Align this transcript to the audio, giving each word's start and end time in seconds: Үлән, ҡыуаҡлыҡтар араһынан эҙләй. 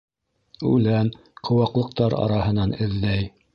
Үлән, 0.69 1.11
ҡыуаҡлыҡтар 1.49 2.17
араһынан 2.25 2.77
эҙләй. 2.89 3.33